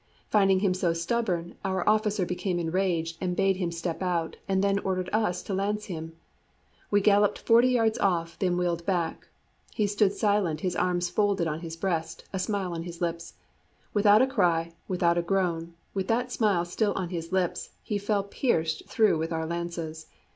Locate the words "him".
0.61-0.73, 3.57-3.71, 5.85-6.13